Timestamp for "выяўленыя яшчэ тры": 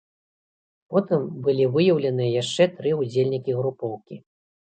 1.75-2.93